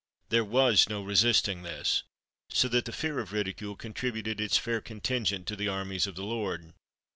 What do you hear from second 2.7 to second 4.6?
the fear of ridicule contributed its